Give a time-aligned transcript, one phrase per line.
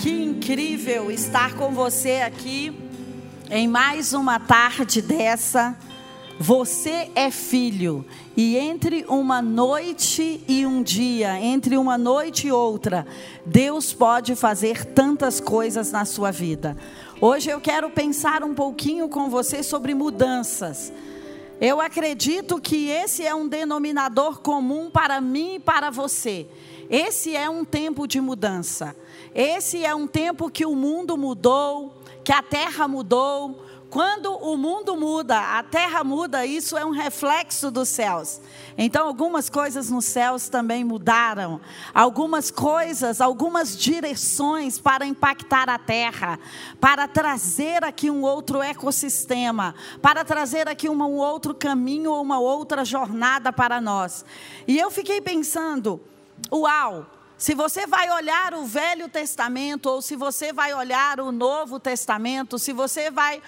[0.00, 2.72] que incrível estar com você aqui
[3.50, 5.76] em mais uma tarde dessa.
[6.38, 8.02] Você é filho,
[8.34, 13.06] e entre uma noite e um dia, entre uma noite e outra,
[13.44, 16.78] Deus pode fazer tantas coisas na sua vida.
[17.20, 20.90] Hoje eu quero pensar um pouquinho com você sobre mudanças.
[21.60, 26.46] Eu acredito que esse é um denominador comum para mim e para você.
[26.88, 28.96] Esse é um tempo de mudança.
[29.34, 31.94] Esse é um tempo que o mundo mudou,
[32.24, 33.66] que a terra mudou.
[33.88, 38.40] Quando o mundo muda, a terra muda, isso é um reflexo dos céus.
[38.78, 41.60] Então, algumas coisas nos céus também mudaram.
[41.92, 46.38] Algumas coisas, algumas direções para impactar a terra,
[46.80, 52.84] para trazer aqui um outro ecossistema, para trazer aqui um outro caminho ou uma outra
[52.84, 54.24] jornada para nós.
[54.68, 56.00] E eu fiquei pensando,
[56.52, 57.19] uau!
[57.40, 62.58] Se você vai olhar o Velho Testamento, ou se você vai olhar o Novo Testamento,
[62.58, 63.40] se você vai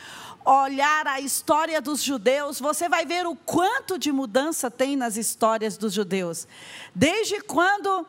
[0.46, 5.76] olhar a história dos judeus, você vai ver o quanto de mudança tem nas histórias
[5.76, 6.48] dos judeus.
[6.94, 8.06] Desde quando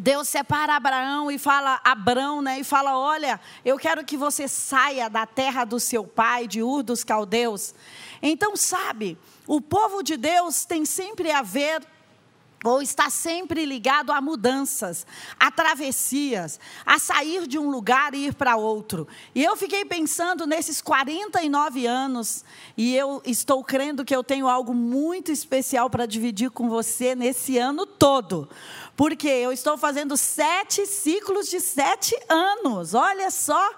[0.00, 2.60] Deus separa Abraão e fala Abrão, né?
[2.60, 6.82] E fala: "Olha, eu quero que você saia da terra do seu pai, de Ur
[6.82, 7.74] dos caldeus".
[8.22, 11.86] Então, sabe, o povo de Deus tem sempre a ver
[12.64, 15.06] ou está sempre ligado a mudanças,
[15.38, 19.08] a travessias, a sair de um lugar e ir para outro.
[19.34, 22.44] E eu fiquei pensando nesses 49 anos,
[22.76, 27.58] e eu estou crendo que eu tenho algo muito especial para dividir com você nesse
[27.58, 28.48] ano todo.
[28.96, 33.70] Porque eu estou fazendo sete ciclos de sete anos, olha só.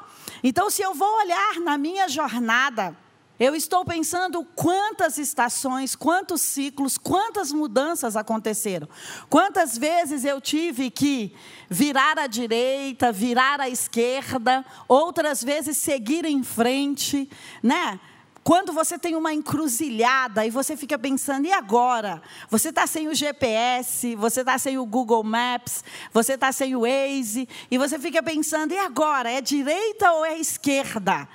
[0.42, 2.96] Então, se eu vou olhar na minha jornada,
[3.38, 8.88] eu estou pensando quantas estações, quantos ciclos, quantas mudanças aconteceram.
[9.28, 11.34] Quantas vezes eu tive que
[11.68, 17.28] virar à direita, virar à esquerda, outras vezes seguir em frente,
[17.60, 17.98] né?
[18.44, 22.22] Quando você tem uma encruzilhada e você fica pensando, e agora?
[22.50, 26.82] Você está sem o GPS, você está sem o Google Maps, você está sem o
[26.82, 29.30] Waze, e você fica pensando, e agora?
[29.32, 31.26] É direita ou é esquerda?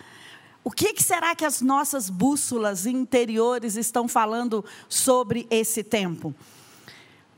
[0.64, 6.36] O que, que, será que as nossas bússolas interiores estão falando sobre esse tempo?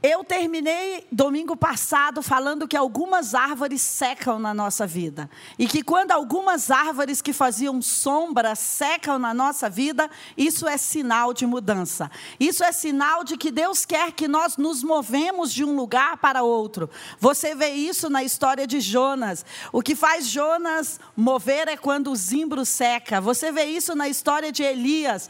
[0.04, 5.30] Eu terminei domingo passado falando que algumas árvores secam na nossa vida.
[5.60, 11.36] E que quando algumas árvores que faziam sombra secam na nossa vida, isso é sinal
[11.36, 12.10] de mudança.
[12.40, 16.42] Isso é sinal de que Deus quer que nós nos movemos de um lugar para
[16.42, 16.90] outro.
[17.20, 19.46] Você vê isso na história de Jonas.
[19.72, 23.22] O que faz Jonas mover é quando o zimbro seca.
[23.22, 25.30] Você vê isso na história de Elias.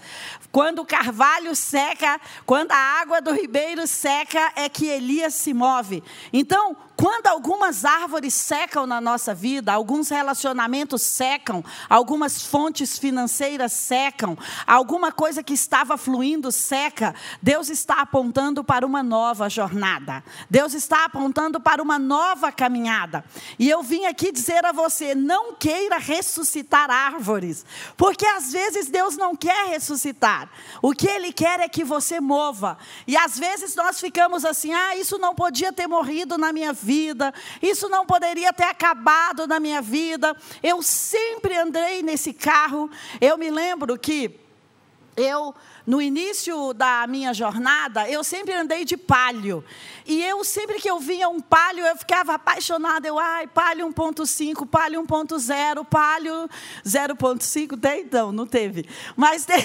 [0.50, 6.04] Quando o carvalho seca, quando a água do ribeiro seca, é que Elias se move.
[6.32, 14.38] Então, quando algumas árvores secam na nossa vida, alguns relacionamentos secam, algumas fontes financeiras secam,
[14.68, 20.24] alguma coisa que estava fluindo seca, Deus está apontando para uma nova jornada.
[20.48, 23.26] Deus está apontando para uma nova caminhada.
[23.58, 27.66] E eu vim aqui dizer a você: não queira ressuscitar árvores,
[27.98, 30.52] porque às vezes Deus não quer ressuscitar.
[30.84, 32.78] O que Ele quer é que você mova.
[33.08, 36.91] E às vezes nós ficamos assim: ah, isso não podia ter morrido na minha vida
[36.92, 40.36] vida, isso não poderia ter acabado na minha vida.
[40.62, 42.92] Eu sempre andei nesse carro.
[43.22, 44.38] Eu me lembro que
[45.16, 45.56] eu
[45.86, 49.64] no início da minha jornada, eu sempre andei de palio.
[50.06, 53.08] E eu, sempre que eu vinha um palio, eu ficava apaixonada.
[53.08, 56.50] Eu, ai, palio 1.5, palio 1.0, palio
[56.86, 58.08] 0.5, tem?
[58.12, 58.86] Não, não teve.
[59.16, 59.64] Mas, tem,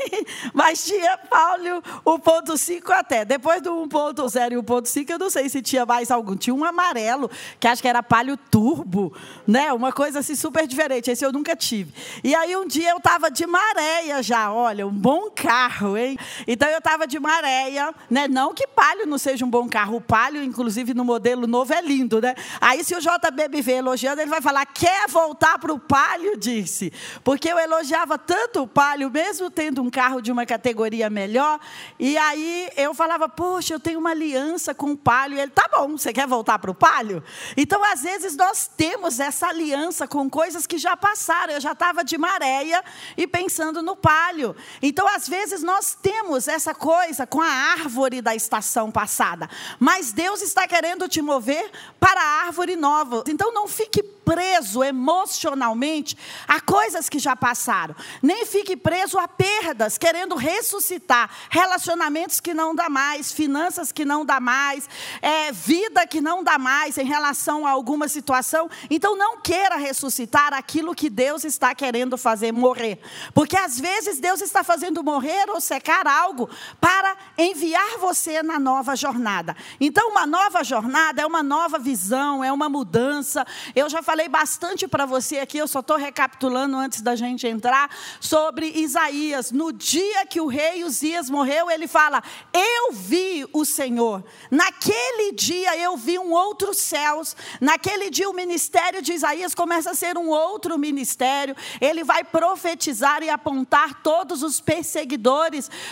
[0.52, 3.24] mas tinha palio 1.5 até.
[3.24, 6.36] Depois do 1.0 e 1.5, eu não sei se tinha mais algum.
[6.36, 9.12] Tinha um amarelo, que acho que era palio turbo,
[9.46, 9.72] né?
[9.72, 11.10] Uma coisa assim super diferente.
[11.10, 11.92] Esse eu nunca tive.
[12.22, 16.16] E aí um dia eu estava de maréia já, olha, um bom carro carro, hein?
[16.46, 18.28] Então eu estava de maréia, né?
[18.28, 19.96] Não que Palio não seja um bom carro.
[19.96, 22.34] O Palio, inclusive, no modelo novo é lindo, né?
[22.60, 26.36] Aí se o JB me vê elogiando, ele vai falar: quer voltar para o Palio?
[26.36, 26.92] Disse.
[27.24, 31.58] Porque eu elogiava tanto o Palio, mesmo tendo um carro de uma categoria melhor.
[31.98, 35.38] E aí eu falava: poxa, eu tenho uma aliança com o Palio.
[35.38, 37.22] E ele: tá bom, você quer voltar para o Palio?
[37.56, 41.54] Então, às vezes, nós temos essa aliança com coisas que já passaram.
[41.54, 42.84] Eu já estava de maréia
[43.16, 44.54] e pensando no Palio.
[44.80, 49.48] Então, às vezes, vezes nós temos essa coisa com a árvore da estação passada,
[49.78, 53.24] mas Deus está querendo te mover para a árvore nova.
[53.26, 59.96] Então não fique preso emocionalmente a coisas que já passaram, nem fique preso a perdas,
[59.96, 64.86] querendo ressuscitar relacionamentos que não dá mais, finanças que não dá mais,
[65.22, 68.68] é, vida que não dá mais em relação a alguma situação.
[68.90, 73.00] Então não queira ressuscitar aquilo que Deus está querendo fazer morrer,
[73.32, 76.48] porque às vezes Deus está fazendo morrer ou secar algo
[76.78, 79.56] para enviar você na nova jornada.
[79.80, 83.46] Então uma nova jornada é uma nova visão, é uma mudança.
[83.74, 87.46] Eu já falei falei bastante para você aqui, eu só estou recapitulando antes da gente
[87.46, 87.88] entrar,
[88.20, 89.52] sobre Isaías.
[89.52, 92.20] No dia que o rei Uzias morreu, ele fala:
[92.52, 94.24] Eu vi o Senhor.
[94.50, 97.36] Naquele dia eu vi um outro céus.
[97.60, 101.54] Naquele dia o ministério de Isaías começa a ser um outro ministério.
[101.80, 105.27] Ele vai profetizar e apontar todos os perseguidores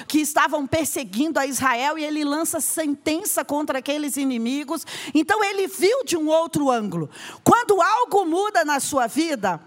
[0.08, 4.84] que estavam perseguindo a Israel e ele lança sentença contra aqueles inimigos.
[5.14, 7.10] Então ele viu de um outro ângulo.
[7.44, 9.60] Quando algo muda na sua vida,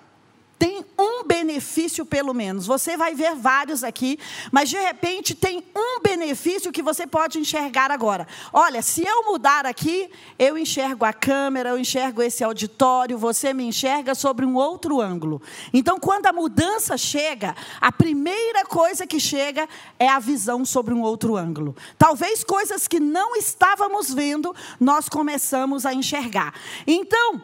[0.59, 2.65] tem um benefício pelo menos.
[2.67, 4.19] Você vai ver vários aqui,
[4.51, 8.27] mas de repente tem um benefício que você pode enxergar agora.
[8.51, 13.63] Olha, se eu mudar aqui, eu enxergo a câmera, eu enxergo esse auditório, você me
[13.63, 15.41] enxerga sobre um outro ângulo.
[15.73, 19.67] Então, quando a mudança chega, a primeira coisa que chega
[19.97, 21.73] é a visão sobre um outro ângulo.
[21.97, 26.53] Talvez coisas que não estávamos vendo, nós começamos a enxergar.
[26.85, 27.41] Então,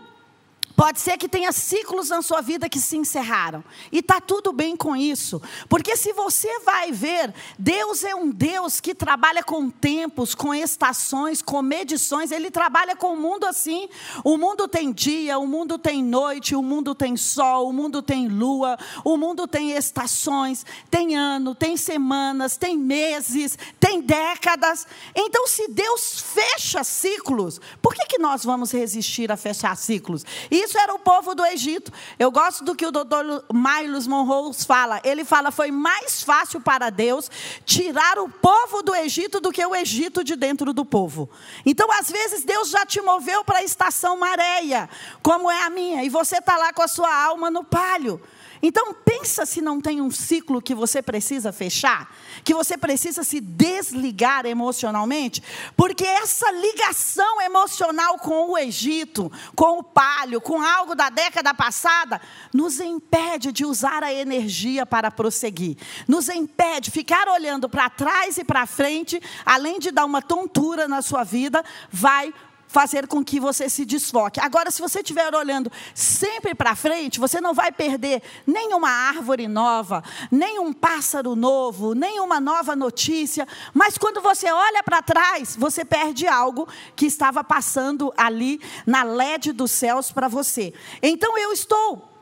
[0.75, 3.63] Pode ser que tenha ciclos na sua vida que se encerraram.
[3.91, 5.41] E está tudo bem com isso.
[5.69, 11.41] Porque se você vai ver, Deus é um Deus que trabalha com tempos, com estações,
[11.41, 12.31] com medições.
[12.31, 13.87] Ele trabalha com o mundo assim.
[14.21, 18.27] O mundo tem dia, o mundo tem noite, o mundo tem sol, o mundo tem
[18.27, 24.85] lua, o mundo tem estações, tem ano, tem semanas, tem meses, tem décadas.
[25.15, 30.25] Então, se Deus fecha ciclos, por que, que nós vamos resistir a fechar ciclos?
[30.65, 31.91] Isso era o povo do Egito.
[32.19, 34.99] Eu gosto do que o doutor Miles Monroe fala.
[35.03, 37.29] Ele fala: foi mais fácil para Deus
[37.65, 41.29] tirar o povo do Egito do que o Egito de dentro do povo.
[41.65, 44.89] Então, às vezes, Deus já te moveu para a estação maréia,
[45.21, 48.21] como é a minha, e você está lá com a sua alma no palio.
[48.67, 52.11] Então, pensa se não tem um ciclo que você precisa fechar,
[52.43, 55.43] que você precisa se desligar emocionalmente,
[55.77, 62.19] porque essa ligação emocional com o Egito, com o palio, com algo da década passada,
[62.51, 65.77] nos impede de usar a energia para prosseguir,
[66.07, 71.03] nos impede ficar olhando para trás e para frente, além de dar uma tontura na
[71.03, 72.33] sua vida, vai
[72.67, 74.39] fazer com que você se desfoque.
[74.39, 80.03] Agora, se você estiver olhando sempre para frente, você não vai perder nenhuma árvore nova,
[80.31, 83.47] nem um pássaro novo, nem uma nova notícia.
[83.73, 89.51] Mas quando você olha para trás, você perde algo que estava passando ali na LED
[89.51, 90.73] dos céus para você.
[91.01, 92.14] Então eu estou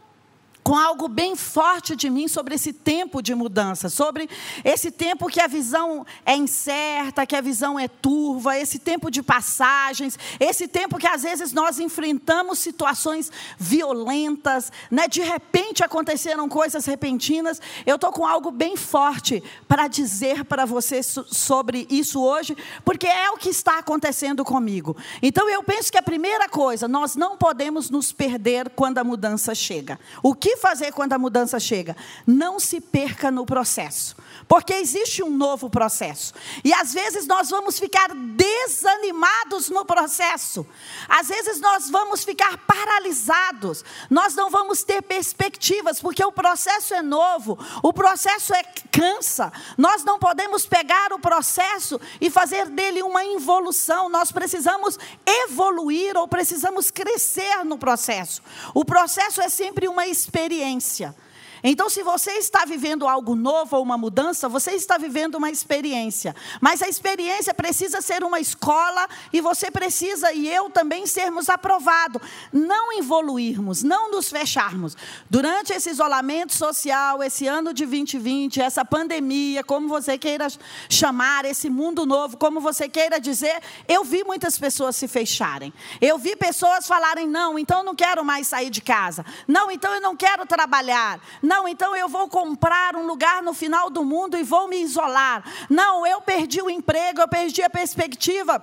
[0.63, 4.29] com algo bem forte de mim sobre esse tempo de mudança, sobre
[4.63, 9.21] esse tempo que a visão é incerta, que a visão é turva, esse tempo de
[9.21, 15.07] passagens, esse tempo que às vezes nós enfrentamos situações violentas, né?
[15.07, 17.61] de repente aconteceram coisas repentinas.
[17.85, 22.55] Eu estou com algo bem forte para dizer para você sobre isso hoje,
[22.85, 24.95] porque é o que está acontecendo comigo.
[25.21, 29.53] Então eu penso que a primeira coisa, nós não podemos nos perder quando a mudança
[29.53, 29.99] chega.
[30.21, 31.95] O que fazer quando a mudança chega?
[32.25, 34.15] Não se perca no processo.
[34.47, 36.33] Porque existe um novo processo.
[36.63, 40.65] E às vezes nós vamos ficar desanimados no processo.
[41.07, 43.83] Às vezes nós vamos ficar paralisados.
[44.09, 47.57] Nós não vamos ter perspectivas, porque o processo é novo.
[47.81, 49.51] O processo é cansa.
[49.77, 54.09] Nós não podemos pegar o processo e fazer dele uma involução.
[54.09, 58.41] Nós precisamos evoluir ou precisamos crescer no processo.
[58.73, 61.15] O processo é sempre uma experiência experiência.
[61.63, 66.35] Então, se você está vivendo algo novo ou uma mudança, você está vivendo uma experiência.
[66.59, 72.21] Mas a experiência precisa ser uma escola e você precisa e eu também sermos aprovados.
[72.51, 74.97] Não evoluirmos, não nos fecharmos.
[75.29, 80.47] Durante esse isolamento social, esse ano de 2020, essa pandemia, como você queira
[80.89, 85.73] chamar, esse mundo novo, como você queira dizer, eu vi muitas pessoas se fecharem.
[86.01, 89.25] Eu vi pessoas falarem: não, então eu não quero mais sair de casa.
[89.47, 91.21] Não, então eu não quero trabalhar.
[91.41, 94.81] Não, não, então eu vou comprar um lugar no final do mundo e vou me
[94.81, 95.43] isolar.
[95.69, 98.61] Não, eu perdi o emprego, eu perdi a perspectiva.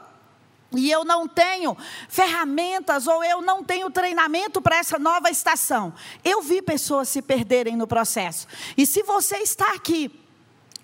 [0.72, 1.76] E eu não tenho
[2.08, 5.94] ferramentas ou eu não tenho treinamento para essa nova estação.
[6.24, 8.48] Eu vi pessoas se perderem no processo.
[8.76, 10.10] E se você está aqui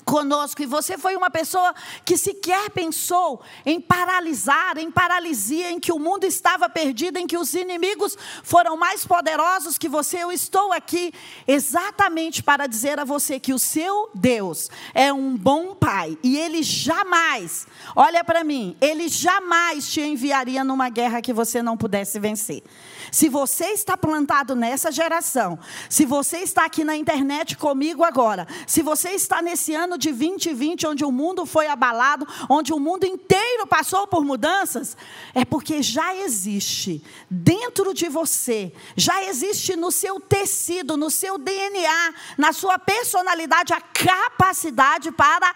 [0.06, 5.92] conosco e você foi uma pessoa que sequer pensou em paralisar, em paralisia, em que
[5.92, 10.72] o mundo estava perdido, em que os inimigos foram mais poderosos que você, eu estou
[10.72, 11.12] aqui
[11.46, 16.62] exatamente para dizer a você que o seu Deus é um bom pai e ele
[16.62, 22.62] jamais, olha para mim, ele jamais te enviaria numa guerra que você não pudesse vencer.
[23.10, 25.58] Se você está plantado nessa geração,
[25.88, 30.86] se você está aqui na internet comigo agora, se você está nesse ano de 2020,
[30.86, 34.96] onde o mundo foi abalado, onde o mundo inteiro passou por mudanças,
[35.34, 42.14] é porque já existe dentro de você, já existe no seu tecido, no seu DNA,
[42.36, 45.54] na sua personalidade, a capacidade para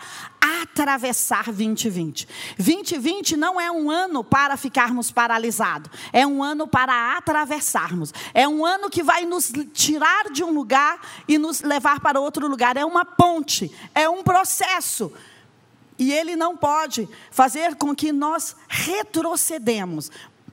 [0.62, 2.28] atravessar 2020.
[2.56, 8.12] 2020 não é um ano para ficarmos paralisados, é um ano para atravessarmos.
[8.34, 12.46] É um ano que vai nos tirar de um lugar e nos levar para outro
[12.48, 12.76] lugar.
[12.76, 15.12] É uma ponte, é um processo.
[15.98, 20.10] E ele não pode fazer com que nós retrocedemos,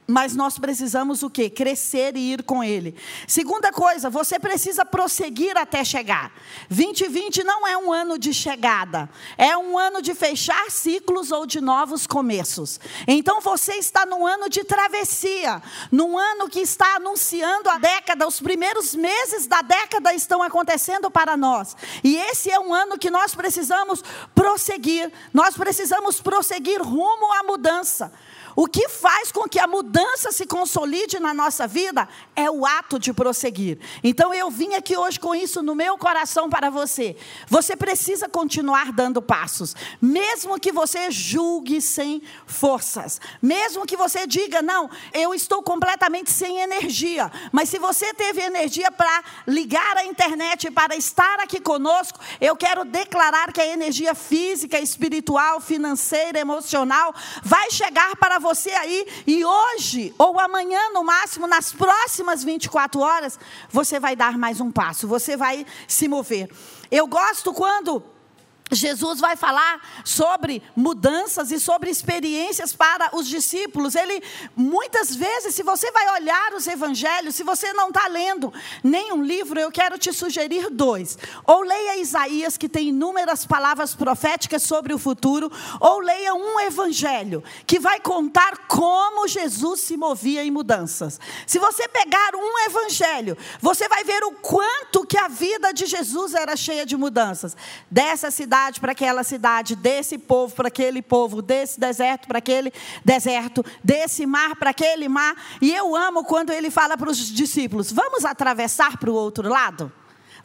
[0.08, 1.50] mas nós precisamos o quê?
[1.50, 2.96] Crescer e ir com ele.
[3.28, 6.32] Segunda coisa, você precisa prosseguir até chegar.
[6.70, 11.60] 2020 não é um ano de chegada, é um ano de fechar ciclos ou de
[11.60, 12.80] novos começos.
[13.06, 15.62] Então você está num ano de travessia,
[15.92, 21.36] num ano que está anunciando a década, os primeiros meses da década estão acontecendo para
[21.36, 21.76] nós.
[22.02, 24.02] E esse é um ano que nós precisamos
[24.34, 25.12] prosseguir.
[25.34, 28.14] Nós precisamos prosseguir rumo à mudança.
[28.60, 32.98] O que faz com que a mudança se consolide na nossa vida é o ato
[32.98, 33.78] de prosseguir.
[34.04, 37.16] Então eu vim aqui hoje com isso no meu coração para você.
[37.48, 44.60] Você precisa continuar dando passos, mesmo que você julgue sem forças, mesmo que você diga,
[44.60, 50.72] não, eu estou completamente sem energia, mas se você teve energia para ligar a internet,
[50.72, 57.70] para estar aqui conosco, eu quero declarar que a energia física, espiritual, financeira, emocional vai
[57.70, 63.38] chegar para você você aí e hoje ou amanhã, no máximo, nas próximas 24 horas,
[63.70, 66.50] você vai dar mais um passo, você vai se mover.
[66.90, 68.02] Eu gosto quando
[68.72, 73.96] Jesus vai falar sobre mudanças e sobre experiências para os discípulos.
[73.96, 74.22] Ele,
[74.56, 79.60] muitas vezes, se você vai olhar os evangelhos, se você não está lendo nenhum livro,
[79.60, 81.18] eu quero te sugerir dois.
[81.46, 87.44] Ou leia Isaías, que tem inúmeras palavras proféticas sobre o futuro, ou leia um evangelho,
[87.66, 91.20] que vai contar como Jesus se movia em mudanças.
[91.46, 96.34] Se você pegar um evangelho, você vai ver o quanto que a vida de Jesus
[96.34, 97.56] era cheia de mudanças.
[97.90, 102.74] Dessa cidade cidade para aquela cidade, desse povo para aquele povo, desse deserto para aquele
[103.06, 105.36] deserto, desse mar para aquele mar.
[105.62, 109.92] E eu amo quando ele fala para os discípulos: vamos atravessar para o outro lado?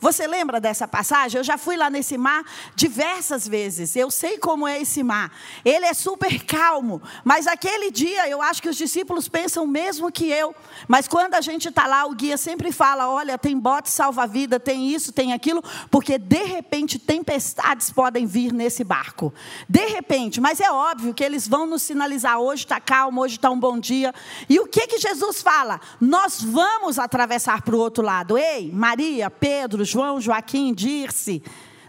[0.03, 1.39] Você lembra dessa passagem?
[1.39, 2.45] Eu já fui lá nesse mar
[2.75, 3.95] diversas vezes.
[3.95, 5.31] Eu sei como é esse mar.
[5.65, 7.01] Ele é super calmo.
[7.25, 10.57] Mas aquele dia, eu acho que os discípulos pensam mesmo que eu.
[10.89, 14.89] Mas quando a gente está lá, o guia sempre fala: olha, tem bote salva-vida, tem
[14.89, 19.33] isso, tem aquilo, porque de repente tempestades podem vir nesse barco.
[19.69, 23.49] De repente, mas é óbvio que eles vão nos sinalizar: hoje está calmo, hoje está
[23.51, 24.13] um bom dia.
[24.49, 25.81] E o que, que Jesus fala?
[26.01, 28.37] Nós vamos atravessar para o outro lado.
[28.37, 31.43] Ei, Maria, Pedro, João, Joaquim, Dirce,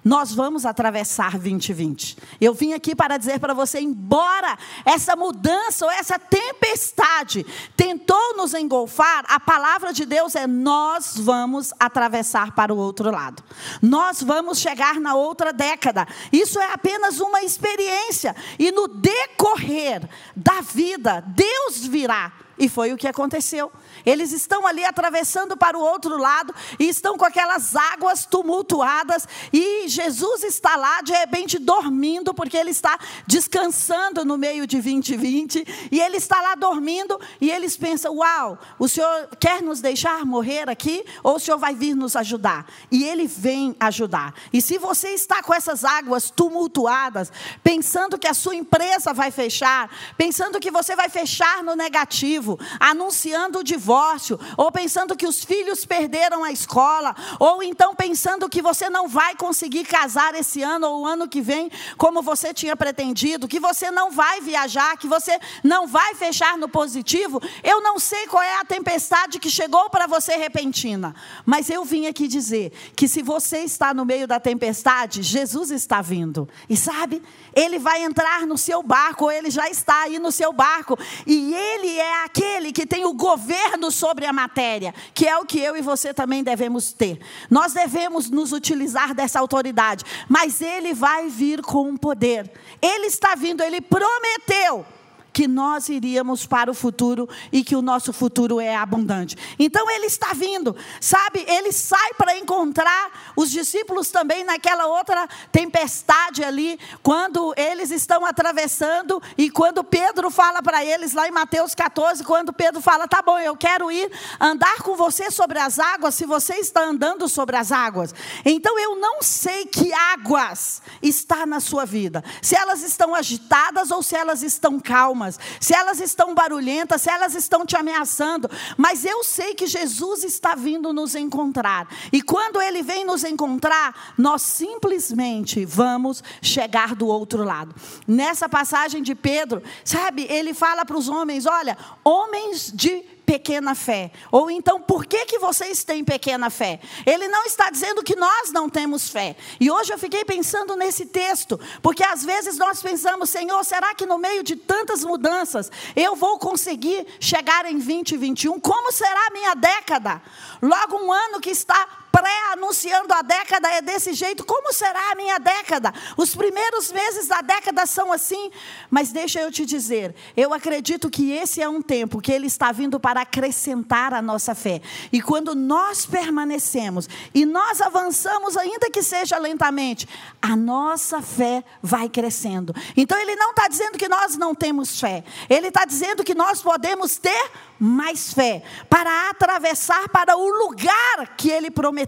[0.04, 2.18] nós vamos atravessar 2020.
[2.42, 7.46] Eu vim aqui para dizer para você, embora essa mudança ou essa tempestade
[7.78, 13.42] tentou nos engolfar, a palavra de Deus é: nós vamos atravessar para o outro lado.
[13.82, 16.06] Nós vamos chegar na outra década.
[16.30, 22.34] Isso é apenas uma experiência e no decorrer da vida, Deus virá.
[22.58, 23.72] E foi o que aconteceu.
[24.06, 29.88] Eles estão ali atravessando para o outro lado e estão com aquelas águas tumultuadas e
[29.88, 36.02] Jesus está lá de repente dormindo porque ele está descansando no meio de 2020 e
[36.02, 41.06] ele está lá dormindo e eles pensam: "Uau, o Senhor quer nos deixar morrer aqui
[41.24, 44.34] ou o Senhor vai vir nos ajudar?" E ele vem ajudar.
[44.52, 47.32] E se você está com essas águas tumultuadas,
[47.64, 53.60] pensando que a sua empresa vai fechar, pensando que você vai fechar no negativo, anunciando
[53.60, 58.62] o divórcio divórcio, ou pensando que os filhos perderam a escola, ou então pensando que
[58.62, 62.76] você não vai conseguir casar esse ano ou o ano que vem como você tinha
[62.76, 68.00] pretendido, que você não vai viajar, que você não vai fechar no positivo, eu não
[68.00, 71.14] sei qual é a tempestade que chegou para você repentina,
[71.46, 76.02] mas eu vim aqui dizer que se você está no meio da tempestade, Jesus está
[76.02, 76.50] vindo.
[76.68, 77.22] E sabe,
[77.56, 80.98] ele vai entrar no seu barco, ou ele já está aí no seu barco,
[81.28, 85.46] e ele é aquele que tem o governo governo sobre a matéria, que é o
[85.46, 87.20] que eu e você também devemos ter.
[87.50, 92.50] Nós devemos nos utilizar dessa autoridade, mas ele vai vir com poder.
[92.82, 94.86] Ele está vindo, ele prometeu
[95.34, 99.36] que nós iríamos para o futuro e que o nosso futuro é abundante.
[99.58, 101.44] Então ele está vindo, sabe?
[101.48, 109.22] Ele sai para encontrar os discípulos também naquela outra tempestade ali, quando eles estão atravessando
[109.36, 113.40] e quando Pedro fala para eles lá em Mateus 14, quando Pedro fala: "Tá bom,
[113.40, 117.72] eu quero ir andar com você sobre as águas, se você está andando sobre as
[117.72, 118.14] águas".
[118.46, 122.24] Então eu não sei que águas está na sua vida.
[122.42, 125.23] Se elas estão agitadas ou se elas estão calmas
[125.60, 130.56] se elas estão barulhentas, se elas estão te ameaçando, mas eu sei que Jesus está
[130.56, 131.88] vindo nos encontrar.
[132.12, 137.76] E quando ele vem nos encontrar, nós simplesmente vamos chegar do outro lado.
[138.08, 144.12] Nessa passagem de Pedro, sabe, ele fala para os homens: olha, homens de pequena fé.
[144.32, 146.80] Ou então, por que, que vocês têm pequena fé?
[147.06, 149.36] Ele não está dizendo que nós não temos fé.
[149.60, 154.06] E hoje eu fiquei pensando nesse texto, porque às vezes nós pensamos, Senhor, será que
[154.06, 158.60] no meio de tantas mudanças eu vou conseguir chegar em 2021?
[158.60, 160.22] Como será a minha década?
[160.62, 165.40] Logo um ano que está pré-anunciando a década é desse jeito, como será a minha
[165.40, 165.92] década?
[166.16, 168.52] Os primeiros meses da década são assim,
[168.88, 172.72] mas deixa eu te dizer, eu acredito que esse é um tempo que ele está
[172.72, 174.80] vindo para acrescentar a nossa fé.
[175.12, 180.08] E quando nós permanecemos e nós avançamos, ainda que seja lentamente,
[180.40, 182.76] a nossa fé vai crescendo.
[182.96, 186.62] Então ele não está dizendo que nós não temos fé, ele está dizendo que nós
[186.62, 192.03] podemos ter mais fé para atravessar para o lugar que ele prometeu.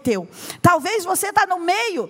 [0.61, 2.09] Talvez você está no meio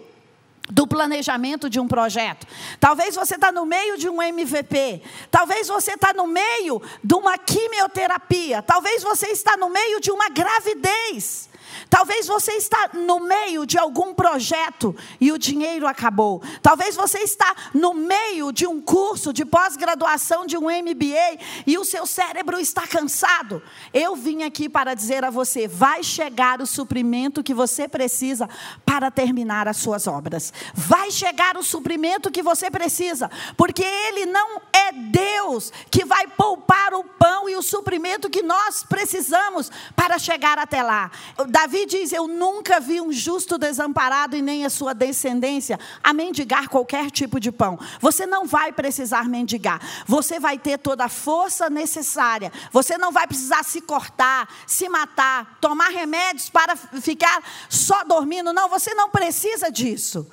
[0.69, 2.47] do planejamento de um projeto.
[2.79, 5.01] Talvez você está no meio de um MVP.
[5.29, 8.61] Talvez você está no meio de uma quimioterapia.
[8.61, 11.49] Talvez você está no meio de uma gravidez.
[11.89, 16.41] Talvez você está no meio de algum projeto e o dinheiro acabou.
[16.61, 21.85] Talvez você está no meio de um curso de pós-graduação de um MBA e o
[21.85, 23.61] seu cérebro está cansado.
[23.93, 28.49] Eu vim aqui para dizer a você, vai chegar o suprimento que você precisa
[28.85, 30.53] para terminar as suas obras.
[30.73, 36.93] Vai chegar o suprimento que você precisa, porque ele não é Deus que vai poupar
[36.93, 41.11] o pão e o suprimento que nós precisamos para chegar até lá.
[41.47, 46.13] Davi Davi diz: Eu nunca vi um justo desamparado e nem a sua descendência a
[46.13, 47.77] mendigar qualquer tipo de pão.
[47.99, 49.81] Você não vai precisar mendigar.
[50.07, 52.51] Você vai ter toda a força necessária.
[52.71, 58.53] Você não vai precisar se cortar, se matar, tomar remédios para ficar só dormindo.
[58.53, 60.25] Não, você não precisa disso.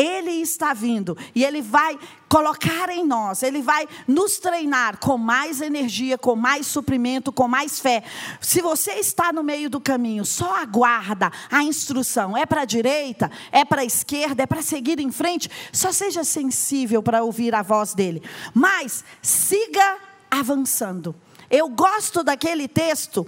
[0.00, 5.60] Ele está vindo e Ele vai colocar em nós, Ele vai nos treinar com mais
[5.60, 8.02] energia, com mais suprimento, com mais fé.
[8.40, 12.34] Se você está no meio do caminho, só aguarda a instrução.
[12.34, 15.50] É para a direita, é para a esquerda, é para seguir em frente.
[15.70, 18.22] Só seja sensível para ouvir a voz dele.
[18.54, 19.98] Mas siga
[20.30, 21.14] avançando.
[21.50, 23.26] Eu gosto daquele texto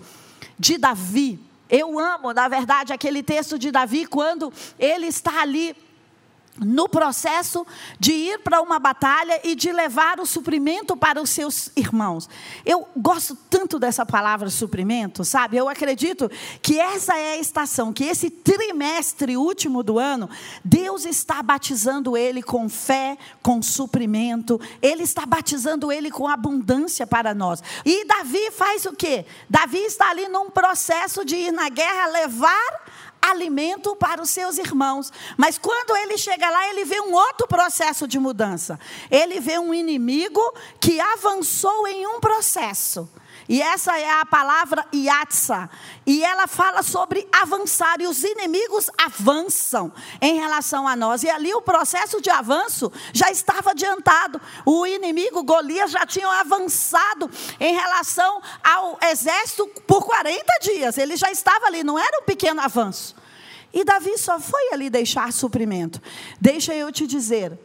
[0.58, 1.38] de Davi.
[1.68, 5.74] Eu amo, na verdade, aquele texto de Davi quando ele está ali
[6.58, 7.66] no processo
[7.98, 12.28] de ir para uma batalha e de levar o suprimento para os seus irmãos.
[12.64, 15.56] Eu gosto tanto dessa palavra suprimento, sabe?
[15.56, 20.28] Eu acredito que essa é a estação, que esse trimestre último do ano,
[20.62, 27.34] Deus está batizando ele com fé, com suprimento, ele está batizando ele com abundância para
[27.34, 27.62] nós.
[27.84, 29.24] E Davi faz o quê?
[29.48, 32.82] Davi está ali num processo de ir na guerra levar
[33.22, 35.12] alimento para os seus irmãos.
[35.36, 38.78] Mas quando ele chega lá, ele vê um outro processo de mudança.
[39.10, 40.40] Ele vê um inimigo
[40.80, 43.08] que avançou em um processo.
[43.48, 45.68] E essa é a palavra Yatsa.
[46.06, 48.00] E ela fala sobre avançar.
[48.00, 51.22] E os inimigos avançam em relação a nós.
[51.22, 54.40] E ali o processo de avanço já estava adiantado.
[54.64, 60.98] O inimigo Golias já tinha avançado em relação ao exército por 40 dias.
[60.98, 63.14] Ele já estava ali, não era um pequeno avanço.
[63.72, 66.00] E Davi só foi ali deixar suprimento.
[66.40, 67.58] Deixa eu te dizer,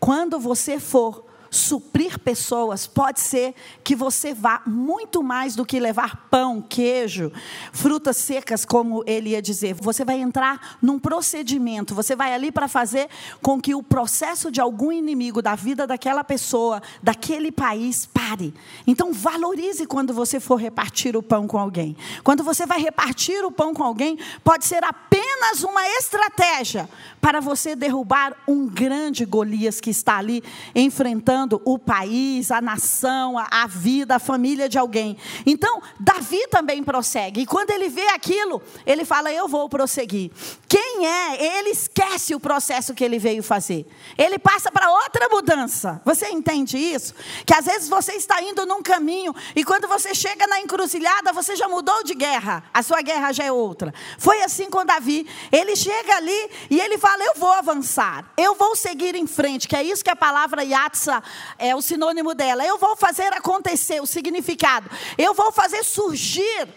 [0.00, 6.28] quando você for suprir pessoas, pode ser que você vá muito mais do que levar
[6.28, 7.30] pão, queijo,
[7.72, 9.74] frutas secas, como ele ia dizer.
[9.74, 13.08] Você vai entrar num procedimento, você vai ali para fazer
[13.40, 18.52] com que o processo de algum inimigo da vida daquela pessoa, daquele país, pare.
[18.86, 21.96] Então, valorize quando você for repartir o pão com alguém.
[22.24, 26.88] Quando você vai repartir o pão com alguém, pode ser apenas uma estratégia
[27.20, 30.42] para você derrubar um grande Golias que está ali
[30.74, 35.16] enfrentando o país, a nação, a vida, a família de alguém.
[35.46, 37.42] Então, Davi também prossegue.
[37.42, 40.30] E quando ele vê aquilo, ele fala: Eu vou prosseguir.
[40.68, 41.58] Quem é?
[41.58, 43.86] Ele esquece o processo que ele veio fazer.
[44.18, 46.00] Ele passa para outra mudança.
[46.04, 47.14] Você entende isso?
[47.46, 51.54] Que às vezes você está indo num caminho e quando você chega na encruzilhada, você
[51.54, 52.64] já mudou de guerra.
[52.72, 53.94] A sua guerra já é outra.
[54.18, 55.26] Foi assim com Davi.
[55.52, 58.32] Ele chega ali e ele fala: Eu vou avançar.
[58.36, 59.68] Eu vou seguir em frente.
[59.68, 61.22] Que é isso que a palavra Yatsa
[61.58, 62.64] é o sinônimo dela.
[62.64, 64.90] Eu vou fazer acontecer o significado.
[65.16, 66.68] Eu vou fazer surgir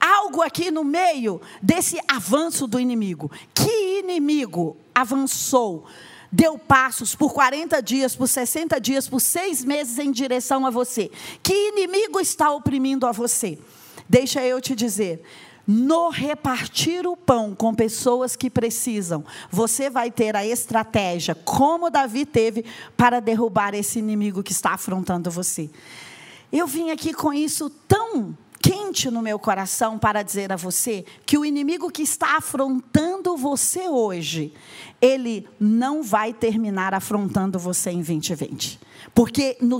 [0.00, 3.30] algo aqui no meio desse avanço do inimigo.
[3.54, 5.86] Que inimigo avançou?
[6.30, 11.10] Deu passos por 40 dias, por 60 dias, por seis meses em direção a você.
[11.42, 13.58] Que inimigo está oprimindo a você?
[14.08, 15.22] Deixa eu te dizer,
[15.66, 22.24] no repartir o pão com pessoas que precisam, você vai ter a estratégia, como Davi
[22.24, 22.64] teve,
[22.96, 25.68] para derrubar esse inimigo que está afrontando você.
[26.52, 31.38] Eu vim aqui com isso tão quente no meu coração para dizer a você que
[31.38, 34.52] o inimigo que está afrontando você hoje,
[35.00, 38.80] ele não vai terminar afrontando você em 2020.
[39.14, 39.78] Porque no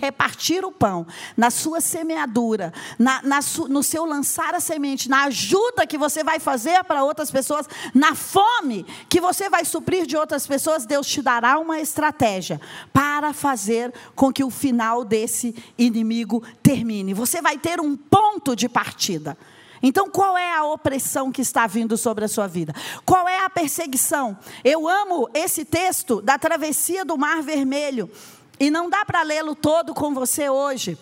[0.00, 5.24] repartir o pão, na sua semeadura, na, na su, no seu lançar a semente, na
[5.24, 10.16] ajuda que você vai fazer para outras pessoas, na fome que você vai suprir de
[10.16, 12.60] outras pessoas, Deus te dará uma estratégia
[12.92, 17.14] para fazer com que o final desse inimigo termine.
[17.14, 19.36] Você vai ter um ponto de partida.
[19.82, 22.74] Então, qual é a opressão que está vindo sobre a sua vida?
[23.04, 24.36] Qual é a perseguição?
[24.64, 28.10] Eu amo esse texto da travessia do Mar Vermelho.
[28.58, 30.98] E não dá para lê-lo todo com você hoje.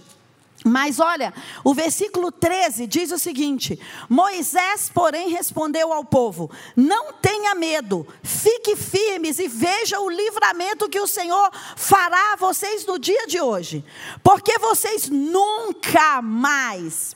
[0.64, 7.54] Mas olha, o versículo 13 diz o seguinte: Moisés, porém, respondeu ao povo: Não tenha
[7.54, 13.26] medo, fique firmes e veja o livramento que o Senhor fará a vocês no dia
[13.26, 13.84] de hoje,
[14.22, 17.14] porque vocês nunca mais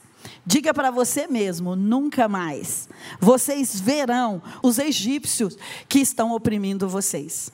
[0.48, 2.88] Diga para você mesmo, nunca mais.
[3.20, 7.52] Vocês verão os egípcios que estão oprimindo vocês.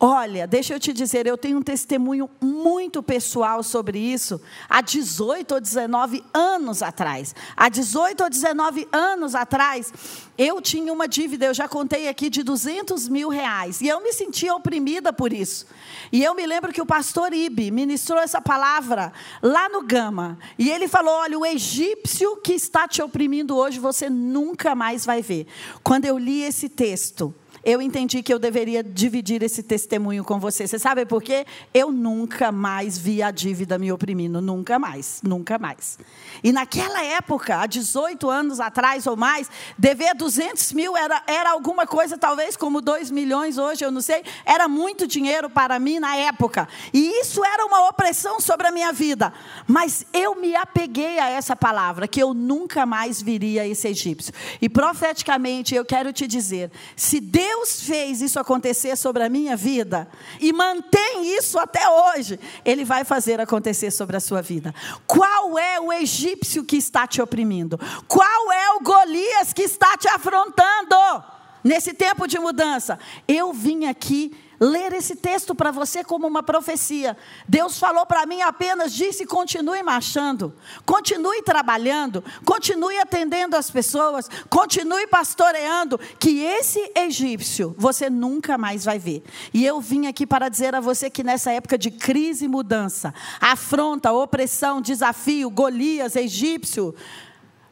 [0.00, 5.54] Olha, deixa eu te dizer, eu tenho um testemunho muito pessoal sobre isso há 18
[5.54, 7.34] ou 19 anos atrás.
[7.56, 9.92] Há 18 ou 19 anos atrás,
[10.38, 13.80] eu tinha uma dívida, eu já contei aqui, de 200 mil reais.
[13.80, 15.66] E eu me sentia oprimida por isso.
[16.12, 20.38] E eu me lembro que o pastor Ibe ministrou essa palavra lá no Gama.
[20.56, 25.22] E ele falou: olha, o egípcio que está te oprimindo hoje, você nunca mais vai
[25.22, 25.48] ver.
[25.82, 30.66] Quando eu li esse texto, eu entendi que eu deveria dividir esse testemunho com você.
[30.66, 31.46] Você sabe por quê?
[31.72, 34.40] Eu nunca mais vi a dívida me oprimindo.
[34.40, 35.20] Nunca mais.
[35.22, 35.98] Nunca mais.
[36.42, 41.86] E naquela época, há 18 anos atrás ou mais, dever 200 mil era, era alguma
[41.86, 44.22] coisa, talvez como 2 milhões hoje, eu não sei.
[44.44, 46.68] Era muito dinheiro para mim na época.
[46.92, 49.32] E isso era uma opressão sobre a minha vida.
[49.66, 54.32] Mas eu me apeguei a essa palavra, que eu nunca mais viria esse egípcio.
[54.60, 59.56] E profeticamente eu quero te dizer: se Deus Deus fez isso acontecer sobre a minha
[59.56, 60.08] vida
[60.40, 64.72] e mantém isso até hoje, Ele vai fazer acontecer sobre a sua vida.
[65.06, 67.78] Qual é o egípcio que está te oprimindo?
[68.06, 71.24] Qual é o Golias que está te afrontando
[71.64, 72.96] nesse tempo de mudança?
[73.26, 77.16] Eu vim aqui ler esse texto para você como uma profecia.
[77.46, 85.06] Deus falou para mim apenas, disse: continue marchando, continue trabalhando, continue atendendo as pessoas, continue
[85.06, 89.22] pastoreando, que esse egípcio você nunca mais vai ver.
[89.52, 93.14] E eu vim aqui para dizer a você que nessa época de crise e mudança,
[93.40, 96.94] afronta, opressão, desafio, Golias, egípcio,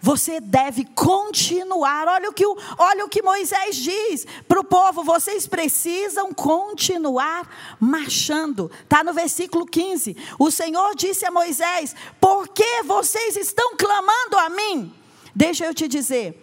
[0.07, 2.07] você deve continuar.
[2.07, 8.71] Olha o que, olha o que Moisés diz para o povo: vocês precisam continuar marchando.
[8.85, 10.17] Está no versículo 15.
[10.39, 14.95] O Senhor disse a Moisés: Por que vocês estão clamando a mim?
[15.35, 16.41] Deixa eu te dizer.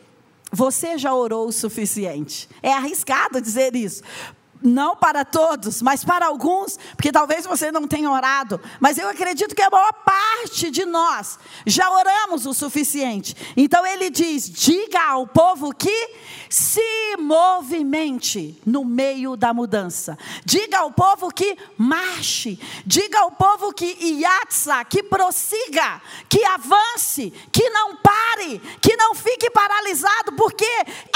[0.52, 2.50] Você já orou o suficiente.
[2.62, 4.04] É arriscado dizer isso
[4.64, 9.54] não para todos, mas para alguns, porque talvez você não tenha orado, mas eu acredito
[9.54, 13.36] que a maior parte de nós já oramos o suficiente.
[13.58, 16.10] Então ele diz: diga ao povo que
[16.50, 16.82] se
[17.20, 24.86] movimente no meio da mudança, diga ao povo que marche, diga ao povo que iatsa,
[24.86, 30.70] que prossiga, que avance, que não pare, que não fique paralisado, porque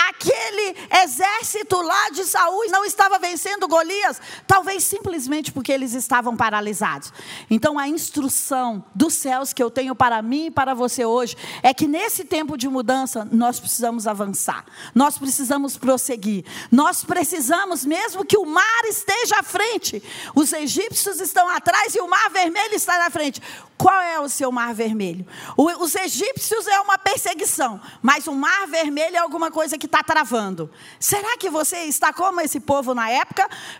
[0.09, 3.36] aquele exército lá de Saul não estava vencendo
[3.67, 4.21] Golias?
[4.45, 7.11] Talvez simplesmente porque eles estavam paralisados.
[7.49, 11.73] Então a instrução dos céus que eu tenho para mim e para você hoje é
[11.73, 14.65] que nesse tempo de mudança nós precisamos avançar.
[14.93, 16.45] Nós precisamos prosseguir.
[16.71, 20.01] Nós precisamos mesmo que o mar esteja à frente.
[20.35, 23.41] Os egípcios estão atrás e o mar vermelho está na frente.
[23.77, 25.25] Qual é o seu mar vermelho?
[25.55, 30.69] os egípcios é uma perseguição, mas o mar vermelho é alguma coisa que está travando.
[30.99, 33.26] Será que você está como esse povo na época,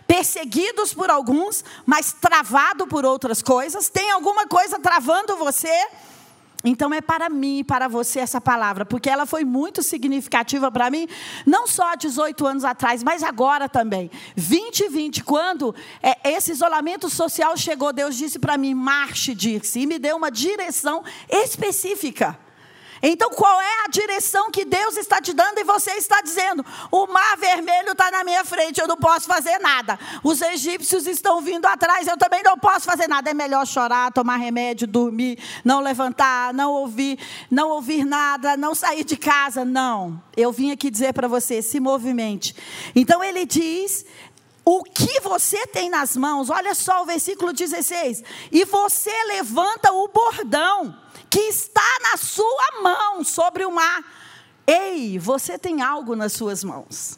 [0.06, 3.88] perseguidos por alguns, mas travado por outras coisas?
[3.88, 5.86] Tem alguma coisa travando você?
[6.64, 10.90] Então é para mim e para você essa palavra, porque ela foi muito significativa para
[10.90, 11.08] mim,
[11.46, 14.10] não só há 18 anos atrás, mas agora também.
[14.36, 19.98] 2020, quando é, esse isolamento social chegou, Deus disse para mim: marche, disse, e me
[19.98, 22.36] deu uma direção específica.
[23.02, 26.64] Então, qual é a direção que Deus está te dando e você está dizendo?
[26.90, 29.98] O mar vermelho está na minha frente, eu não posso fazer nada.
[30.22, 33.30] Os egípcios estão vindo atrás, eu também não posso fazer nada.
[33.30, 37.18] É melhor chorar, tomar remédio, dormir, não levantar, não ouvir,
[37.50, 39.64] não ouvir nada, não sair de casa.
[39.64, 40.20] Não.
[40.36, 42.54] Eu vim aqui dizer para você: se movimente.
[42.94, 44.04] Então, ele diz
[44.64, 48.22] o que você tem nas mãos, olha só o versículo 16.
[48.52, 50.94] E você levanta o bordão
[51.30, 54.04] que está na sua mão sobre o mar.
[54.66, 57.17] Ei, você tem algo nas suas mãos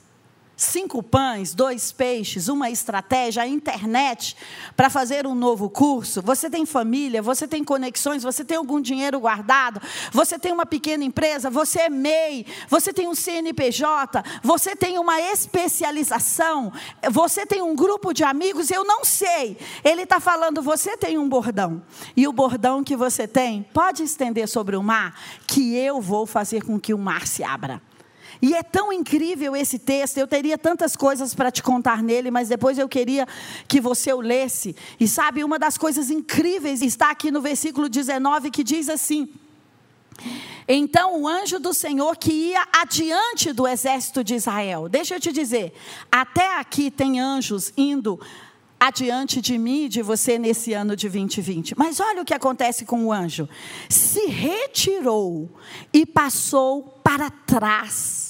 [0.60, 4.36] cinco pães, dois peixes, uma estratégia, a internet
[4.76, 6.20] para fazer um novo curso.
[6.20, 9.80] Você tem família, você tem conexões, você tem algum dinheiro guardado,
[10.12, 15.18] você tem uma pequena empresa, você é MEI, você tem um CNPJ, você tem uma
[15.18, 16.70] especialização,
[17.10, 19.56] você tem um grupo de amigos, eu não sei.
[19.82, 21.82] Ele está falando, você tem um bordão.
[22.14, 26.62] E o bordão que você tem pode estender sobre o mar, que eu vou fazer
[26.62, 27.80] com que o mar se abra.
[28.42, 32.48] E é tão incrível esse texto, eu teria tantas coisas para te contar nele, mas
[32.48, 33.26] depois eu queria
[33.68, 34.74] que você o lesse.
[34.98, 39.28] E sabe, uma das coisas incríveis está aqui no versículo 19 que diz assim:
[40.68, 44.88] então o anjo do Senhor que ia adiante do exército de Israel.
[44.88, 45.72] Deixa eu te dizer,
[46.10, 48.20] até aqui tem anjos indo
[48.78, 51.76] adiante de mim e de você nesse ano de 2020.
[51.76, 53.48] Mas olha o que acontece com o anjo:
[53.88, 55.50] se retirou
[55.92, 58.29] e passou para trás.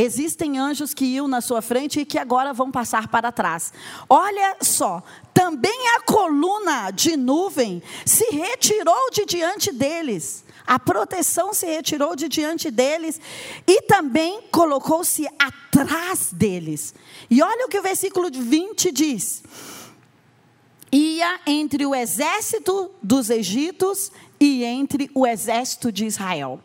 [0.00, 3.72] Existem anjos que iam na sua frente e que agora vão passar para trás.
[4.08, 5.02] Olha só,
[5.34, 10.44] também a coluna de nuvem se retirou de diante deles.
[10.64, 13.20] A proteção se retirou de diante deles
[13.66, 16.94] e também colocou-se atrás deles.
[17.28, 19.42] E olha o que o versículo 20 diz:
[20.92, 26.60] ia entre o exército dos egípcios e entre o exército de Israel.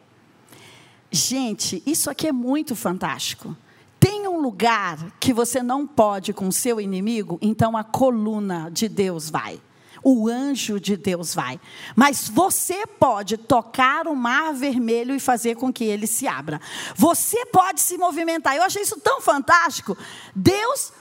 [1.15, 3.55] Gente, isso aqui é muito fantástico.
[3.99, 9.29] Tem um lugar que você não pode com seu inimigo, então a coluna de Deus
[9.29, 9.61] vai.
[10.03, 11.61] O anjo de Deus vai.
[11.95, 16.59] Mas você pode tocar o mar vermelho e fazer com que ele se abra.
[16.95, 18.55] Você pode se movimentar.
[18.55, 19.95] Eu achei isso tão fantástico.
[20.35, 20.91] Deus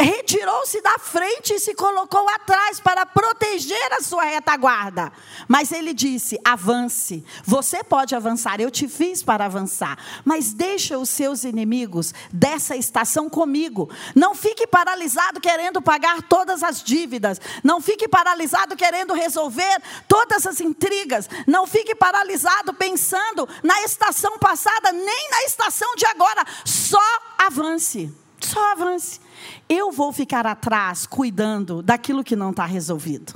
[0.00, 5.12] retirou-se da frente e se colocou atrás para proteger a sua retaguarda.
[5.48, 7.24] Mas ele disse: avance.
[7.44, 9.98] Você pode avançar, eu te fiz para avançar.
[10.24, 13.90] Mas deixa os seus inimigos dessa estação comigo.
[14.14, 17.40] Não fique paralisado querendo pagar todas as dívidas.
[17.64, 21.28] Não fique paralisado querendo resolver todas as intrigas.
[21.46, 26.44] Não fique paralisado pensando na estação passada, nem na estação de agora.
[26.64, 26.98] Só
[27.38, 28.27] avance.
[28.58, 29.20] Só avance.
[29.68, 33.34] Eu vou ficar atrás cuidando daquilo que não está resolvido.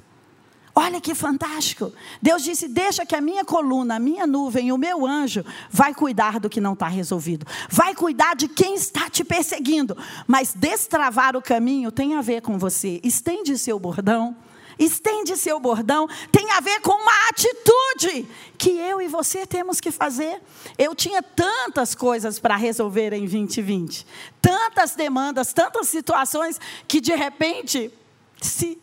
[0.74, 1.92] Olha que fantástico.
[2.20, 6.40] Deus disse: Deixa que a minha coluna, a minha nuvem o meu anjo vai cuidar
[6.40, 7.46] do que não está resolvido.
[7.70, 9.96] Vai cuidar de quem está te perseguindo.
[10.26, 13.00] Mas destravar o caminho tem a ver com você.
[13.04, 14.36] Estende seu bordão
[14.78, 18.26] estende seu bordão, tem a ver com uma atitude
[18.58, 20.40] que eu e você temos que fazer.
[20.78, 24.06] Eu tinha tantas coisas para resolver em 2020,
[24.40, 27.92] tantas demandas, tantas situações que de repente
[28.40, 28.80] se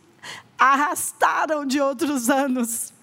[0.58, 2.94] arrastaram de outros anos.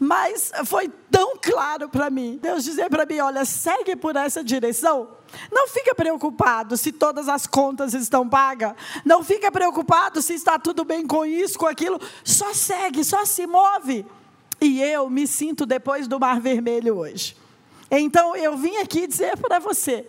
[0.00, 5.17] Mas foi tão claro para mim, Deus dizer para mim: olha, segue por essa direção.
[5.50, 8.74] Não fica preocupado se todas as contas estão pagas.
[9.04, 12.00] Não fica preocupado se está tudo bem com isso, com aquilo.
[12.24, 14.04] Só segue, só se move.
[14.60, 17.36] E eu me sinto depois do Mar Vermelho hoje.
[17.90, 20.06] Então eu vim aqui dizer para você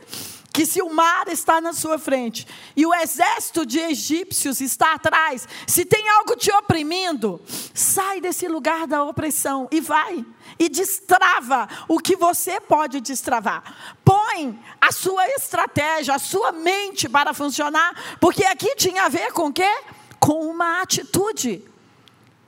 [0.52, 5.48] que se o mar está na sua frente e o exército de egípcios está atrás,
[5.68, 7.40] se tem algo te oprimindo,
[7.74, 10.26] sai desse lugar da opressão e vai.
[10.60, 13.95] E destrava o que você pode destravar.
[14.04, 19.48] Põe a sua estratégia, a sua mente para funcionar, porque aqui tinha a ver com
[19.48, 19.72] o quê?
[20.19, 21.63] Com uma atitude.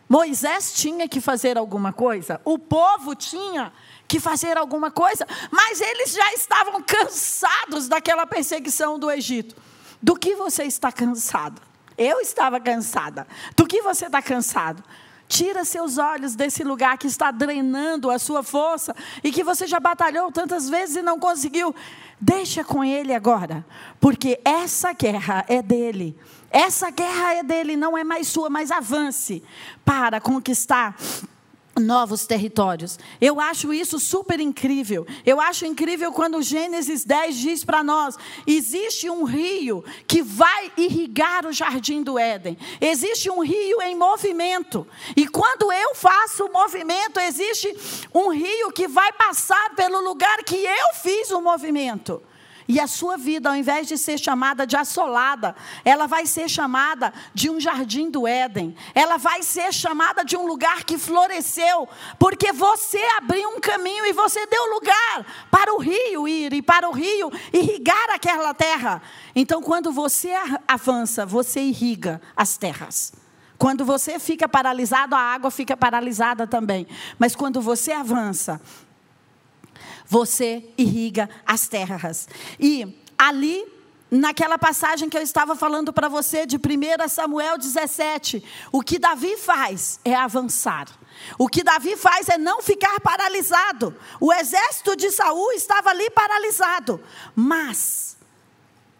[0.09, 3.71] Moisés tinha que fazer alguma coisa, o povo tinha
[4.09, 9.55] que fazer alguma coisa, mas eles já estavam cansados daquela perseguição do Egito.
[10.01, 11.61] Do que você está cansado?
[11.97, 13.25] Eu estava cansada.
[13.55, 14.83] Do que você está cansado?
[15.31, 19.79] Tira seus olhos desse lugar que está drenando a sua força e que você já
[19.79, 21.73] batalhou tantas vezes e não conseguiu.
[22.19, 23.65] Deixa com ele agora,
[23.97, 26.19] porque essa guerra é dele.
[26.49, 29.41] Essa guerra é dele, não é mais sua, mas avance
[29.85, 30.97] para conquistar
[31.81, 32.97] novos territórios.
[33.19, 35.05] Eu acho isso super incrível.
[35.25, 38.17] Eu acho incrível quando Gênesis 10 diz para nós:
[38.47, 42.57] existe um rio que vai irrigar o jardim do Éden.
[42.79, 44.87] Existe um rio em movimento.
[45.15, 47.75] E quando eu faço o movimento, existe
[48.13, 52.21] um rio que vai passar pelo lugar que eu fiz o movimento.
[52.67, 57.13] E a sua vida, ao invés de ser chamada de assolada, ela vai ser chamada
[57.33, 58.75] de um jardim do Éden.
[58.93, 61.87] Ela vai ser chamada de um lugar que floresceu,
[62.19, 66.87] porque você abriu um caminho e você deu lugar para o rio ir e para
[66.87, 69.01] o rio irrigar aquela terra.
[69.35, 70.33] Então, quando você
[70.67, 73.13] avança, você irriga as terras.
[73.57, 76.87] Quando você fica paralisado, a água fica paralisada também.
[77.19, 78.59] Mas quando você avança,
[80.11, 82.27] você irriga as terras.
[82.59, 83.65] E ali
[84.11, 88.43] naquela passagem que eu estava falando para você de 1 Samuel 17,
[88.73, 90.89] o que Davi faz é avançar.
[91.39, 93.95] O que Davi faz é não ficar paralisado.
[94.19, 97.01] O exército de Saul estava ali paralisado,
[97.33, 98.10] mas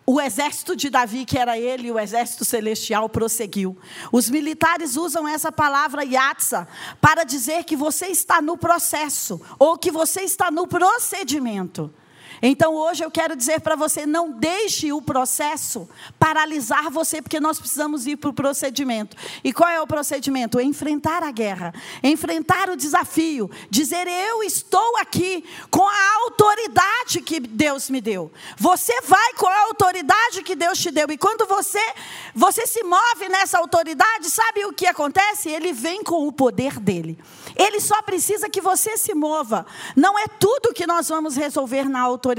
[0.05, 3.77] o exército de Davi, que era ele, o exército celestial, prosseguiu.
[4.11, 6.67] Os militares usam essa palavra yatsa
[6.99, 11.93] para dizer que você está no processo ou que você está no procedimento.
[12.41, 17.59] Então hoje eu quero dizer para você: não deixe o processo paralisar você, porque nós
[17.59, 19.15] precisamos ir para o procedimento.
[19.43, 20.59] E qual é o procedimento?
[20.59, 27.89] Enfrentar a guerra, enfrentar o desafio, dizer: eu estou aqui com a autoridade que Deus
[27.89, 28.31] me deu.
[28.57, 31.07] Você vai com a autoridade que Deus te deu.
[31.11, 31.81] E quando você,
[32.33, 35.49] você se move nessa autoridade, sabe o que acontece?
[35.49, 37.19] Ele vem com o poder dele.
[37.55, 39.65] Ele só precisa que você se mova.
[39.95, 42.30] Não é tudo que nós vamos resolver na autoridade.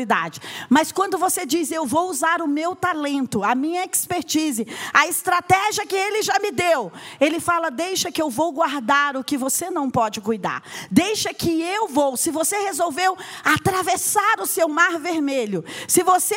[0.68, 5.86] Mas quando você diz, eu vou usar o meu talento, a minha expertise, a estratégia
[5.86, 9.70] que ele já me deu, ele fala: deixa que eu vou guardar o que você
[9.70, 10.62] não pode cuidar.
[10.90, 12.16] Deixa que eu vou.
[12.16, 16.36] Se você resolveu atravessar o seu mar vermelho, se você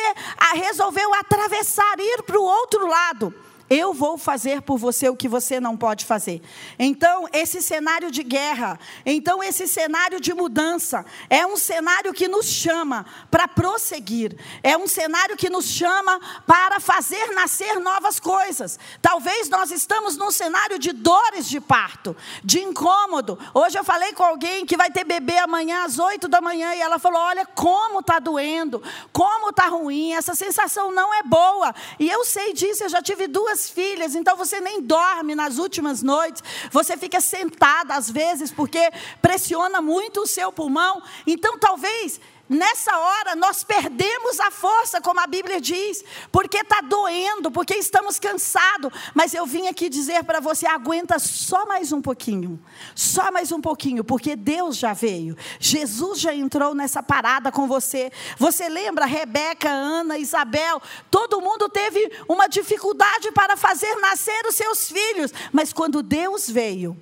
[0.54, 3.34] resolveu atravessar, ir para o outro lado,
[3.68, 6.40] eu vou fazer por você o que você não pode fazer.
[6.78, 12.46] Então, esse cenário de guerra, então esse cenário de mudança, é um cenário que nos
[12.46, 14.36] chama para prosseguir.
[14.62, 18.78] É um cenário que nos chama para fazer nascer novas coisas.
[19.02, 23.38] Talvez nós estamos num cenário de dores de parto, de incômodo.
[23.52, 26.80] Hoje eu falei com alguém que vai ter bebê amanhã às oito da manhã e
[26.80, 31.74] ela falou: "Olha como está doendo, como está ruim, essa sensação não é boa".
[31.98, 35.56] E eu sei disso, eu já tive duas duas filhas, então você nem dorme nas
[35.56, 38.90] últimas noites, você fica sentada às vezes porque
[39.22, 41.02] pressiona muito o seu pulmão.
[41.26, 47.50] Então talvez Nessa hora nós perdemos a força, como a Bíblia diz, porque está doendo,
[47.50, 48.92] porque estamos cansados.
[49.14, 52.62] Mas eu vim aqui dizer para você: aguenta só mais um pouquinho,
[52.94, 58.12] só mais um pouquinho, porque Deus já veio, Jesus já entrou nessa parada com você.
[58.38, 60.80] Você lembra Rebeca, Ana, Isabel?
[61.10, 66.96] Todo mundo teve uma dificuldade para fazer nascer os seus filhos, mas quando Deus veio,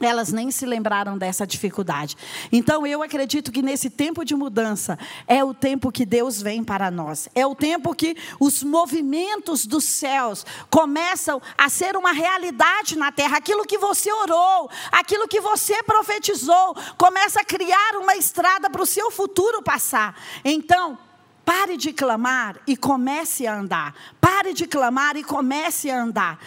[0.00, 2.16] elas nem se lembraram dessa dificuldade.
[2.50, 6.90] Então eu acredito que nesse tempo de mudança é o tempo que Deus vem para
[6.90, 7.28] nós.
[7.34, 13.36] É o tempo que os movimentos dos céus começam a ser uma realidade na terra.
[13.36, 18.86] Aquilo que você orou, aquilo que você profetizou, começa a criar uma estrada para o
[18.86, 20.16] seu futuro passar.
[20.44, 20.98] Então,
[21.44, 23.94] pare de clamar e comece a andar.
[24.20, 26.38] Pare de clamar e comece a andar.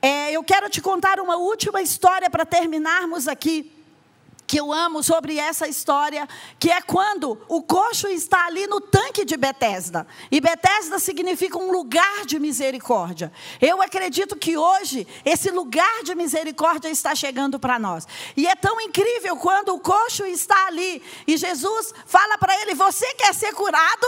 [0.00, 3.78] É, eu quero te contar uma última história para terminarmos aqui
[4.48, 6.26] que eu amo sobre essa história,
[6.58, 10.06] que é quando o coxo está ali no tanque de Betesda.
[10.30, 13.30] E Betesda significa um lugar de misericórdia.
[13.60, 18.08] Eu acredito que hoje esse lugar de misericórdia está chegando para nós.
[18.34, 23.06] E é tão incrível quando o coxo está ali e Jesus fala para ele: "Você
[23.14, 24.06] quer ser curado?"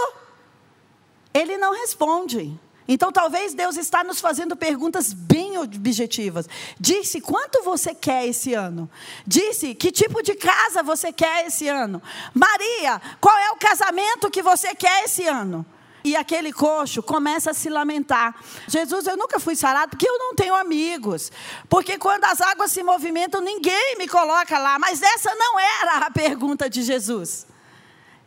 [1.34, 2.58] Ele não responde.
[2.92, 6.48] Então talvez Deus está nos fazendo perguntas bem objetivas.
[6.78, 8.90] Disse quanto você quer esse ano?
[9.24, 12.02] Disse que tipo de casa você quer esse ano?
[12.34, 15.64] Maria, qual é o casamento que você quer esse ano?
[16.02, 18.34] E aquele coxo começa a se lamentar.
[18.66, 21.30] Jesus, eu nunca fui sarado porque eu não tenho amigos.
[21.68, 24.80] Porque quando as águas se movimentam, ninguém me coloca lá.
[24.80, 27.46] Mas essa não era a pergunta de Jesus.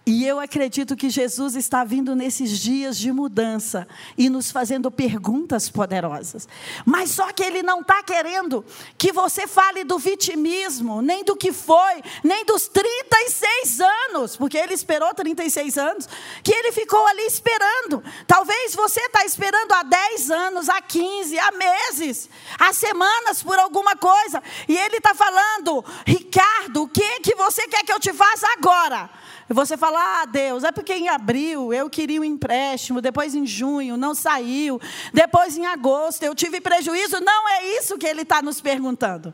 [0.06, 3.88] E eu acredito que Jesus está vindo nesses dias de mudança
[4.18, 6.46] e nos fazendo perguntas poderosas.
[6.86, 8.66] Mas só que Ele não está querendo
[8.98, 14.74] que você fale do vitimismo, nem do que foi, nem dos 36 anos, porque Ele
[14.74, 16.10] esperou 36 anos,
[16.44, 18.04] que Ele ficou ali esperando.
[18.28, 22.30] Talvez você está esperando há 10 anos, há 15, há meses,
[22.60, 27.86] há semanas por alguma coisa, e Ele está falando, Ricardo, o que, que você quer
[27.86, 29.10] que eu te faça agora?
[29.50, 33.98] Você fala, ah, Deus, é porque em abril eu queria um empréstimo, depois em junho
[33.98, 34.80] não saiu,
[35.14, 37.20] depois em agosto eu tive prejuízo.
[37.20, 39.34] Não é isso que ele está nos perguntando.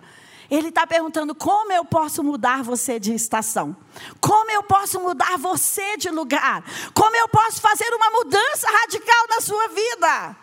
[0.50, 3.78] Ele está perguntando como eu posso mudar você de estação,
[4.20, 9.42] como eu posso mudar você de lugar, como eu posso fazer uma mudança radical na
[9.42, 10.36] sua vida.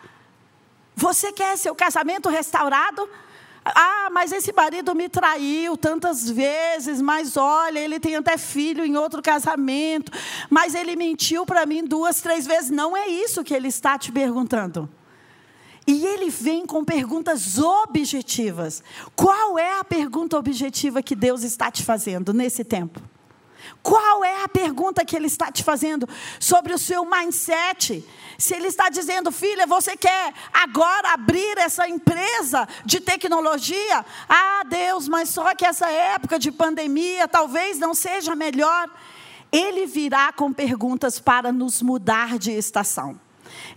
[0.95, 3.07] Você quer seu casamento restaurado?
[3.75, 8.95] Ah, mas esse marido me traiu tantas vezes, mas olha, ele tem até filho em
[8.95, 10.11] outro casamento,
[10.49, 12.69] mas ele mentiu para mim duas, três vezes.
[12.69, 14.89] Não é isso que ele está te perguntando.
[15.87, 18.83] E ele vem com perguntas objetivas.
[19.15, 23.01] Qual é a pergunta objetiva que Deus está te fazendo nesse tempo?
[23.81, 26.07] Qual é a pergunta que ele está te fazendo
[26.39, 28.03] sobre o seu mindset?
[28.37, 34.05] Se ele está dizendo, filha, você quer agora abrir essa empresa de tecnologia?
[34.27, 38.89] Ah, Deus, mas só que essa época de pandemia talvez não seja melhor.
[39.51, 43.26] Ele virá com perguntas para nos mudar de estação.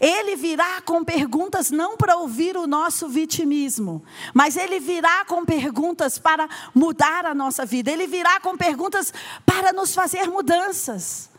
[0.01, 4.03] Ele virá com perguntas não para ouvir o nosso vitimismo,
[4.33, 7.91] mas ele virá com perguntas para mudar a nossa vida.
[7.91, 9.13] Ele virá com perguntas
[9.45, 11.31] para nos fazer mudanças.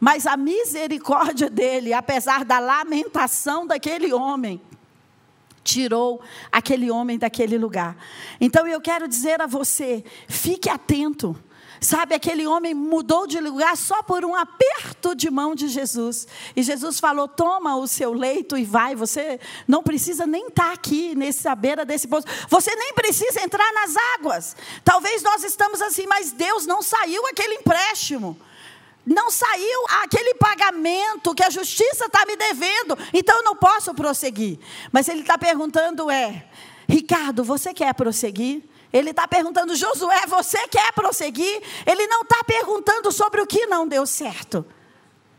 [0.00, 4.60] Mas a misericórdia dele, apesar da lamentação daquele homem,
[5.64, 6.20] tirou
[6.50, 7.96] aquele homem daquele lugar.
[8.40, 11.36] Então eu quero dizer a você: fique atento
[11.80, 16.26] Sabe, aquele homem mudou de lugar só por um aperto de mão de Jesus.
[16.56, 18.94] E Jesus falou: toma o seu leito e vai.
[18.96, 22.26] Você não precisa nem estar tá aqui nessa beira desse poço.
[22.48, 24.56] Você nem precisa entrar nas águas.
[24.84, 28.36] Talvez nós estamos assim, mas Deus não saiu aquele empréstimo.
[29.06, 34.58] Não saiu aquele pagamento que a justiça está me devendo, então eu não posso prosseguir.
[34.92, 36.44] Mas ele está perguntando: é,
[36.88, 38.62] Ricardo, você quer prosseguir?
[38.92, 41.62] Ele está perguntando, Josué, você quer prosseguir?
[41.86, 44.64] Ele não está perguntando sobre o que não deu certo.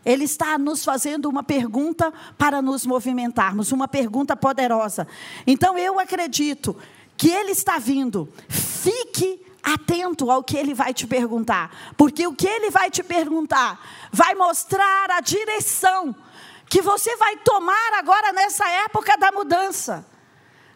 [0.06, 5.08] Ele está nos fazendo uma pergunta para nos movimentarmos, uma pergunta poderosa.
[5.46, 6.78] Então eu acredito
[7.18, 8.32] que ele está vindo.
[8.48, 13.80] Fique atento ao que ele vai te perguntar, porque o que ele vai te perguntar
[14.12, 16.16] vai mostrar a direção
[16.70, 20.06] que você vai tomar agora nessa época da mudança.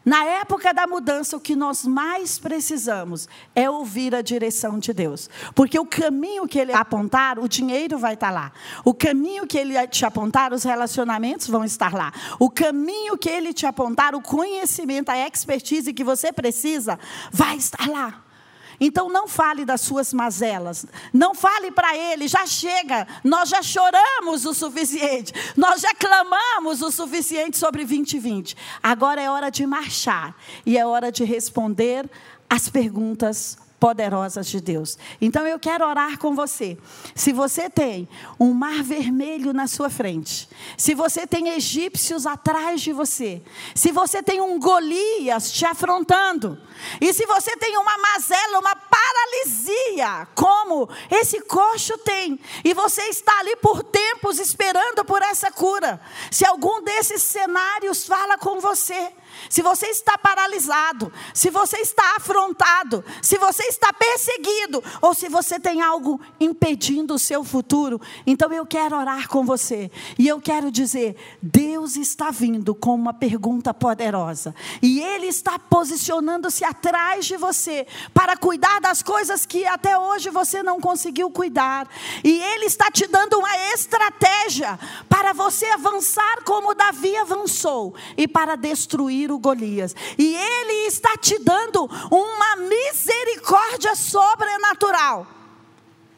[0.05, 5.29] Na época da mudança, o que nós mais precisamos é ouvir a direção de Deus.
[5.55, 8.51] Porque o caminho que Ele apontar, o dinheiro vai estar lá.
[8.83, 12.11] O caminho que Ele te apontar, os relacionamentos vão estar lá.
[12.37, 16.99] O caminho que Ele te apontar, o conhecimento, a expertise que você precisa,
[17.31, 18.23] vai estar lá.
[18.79, 20.85] Então não fale das suas mazelas.
[21.13, 23.07] Não fale para ele, já chega.
[23.23, 25.33] Nós já choramos o suficiente.
[25.55, 28.55] Nós já clamamos o suficiente sobre 2020.
[28.81, 32.09] Agora é hora de marchar e é hora de responder
[32.49, 34.97] as perguntas poderosas de Deus.
[35.19, 36.77] Então eu quero orar com você.
[37.13, 38.07] Se você tem
[38.39, 43.41] um mar vermelho na sua frente, se você tem egípcios atrás de você,
[43.75, 46.57] se você tem um Golias te afrontando,
[47.01, 53.37] e se você tem uma mazela, uma paralisia, como esse coxo tem, e você está
[53.39, 55.99] ali por tempos esperando por essa cura,
[56.31, 59.11] se algum desses cenários fala com você,
[59.49, 65.59] se você está paralisado, se você está afrontado, se você está perseguido, ou se você
[65.59, 69.91] tem algo impedindo o seu futuro, então eu quero orar com você.
[70.17, 74.55] E eu quero dizer: Deus está vindo com uma pergunta poderosa.
[74.81, 80.63] E Ele está posicionando-se atrás de você para cuidar das coisas que até hoje você
[80.63, 81.87] não conseguiu cuidar.
[82.23, 84.79] E Ele está te dando uma estratégia
[85.09, 88.55] para você avançar como Davi avançou e para
[89.31, 89.95] o Golias.
[90.17, 95.27] E Ele está te dando uma misericórdia sobrenatural.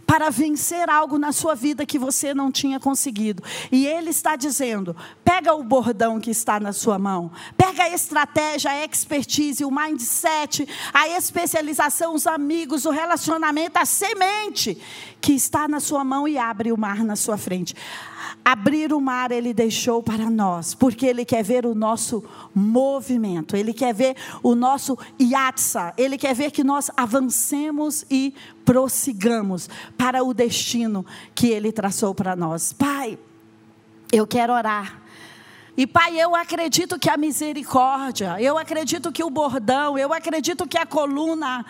[0.05, 3.43] Para vencer algo na sua vida que você não tinha conseguido.
[3.71, 8.71] E Ele está dizendo: pega o bordão que está na sua mão, pega a estratégia,
[8.71, 14.77] a expertise, o mindset, a especialização, os amigos, o relacionamento, a semente
[15.19, 17.73] que está na sua mão e abre o mar na sua frente.
[18.43, 23.73] Abrir o mar ele deixou para nós, porque ele quer ver o nosso movimento, ele
[23.73, 28.35] quer ver o nosso yatsa, ele quer ver que nós avancemos e
[28.65, 31.05] prossigamos para o destino
[31.35, 32.73] que ele traçou para nós.
[32.73, 33.17] Pai,
[34.11, 35.01] eu quero orar.
[35.77, 40.77] E Pai, eu acredito que a misericórdia, eu acredito que o bordão, eu acredito que
[40.77, 41.65] a coluna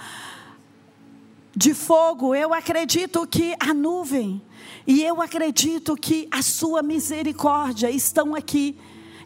[1.55, 4.41] de fogo, eu acredito que a nuvem,
[4.85, 8.77] e eu acredito que a sua misericórdia estão aqui.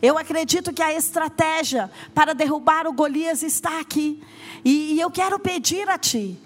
[0.02, 4.24] Eu acredito que a estratégia para derrubar o Golias está aqui.
[4.64, 6.40] E, e eu quero pedir a Ti